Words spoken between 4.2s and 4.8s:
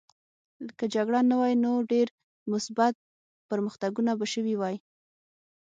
شوي وای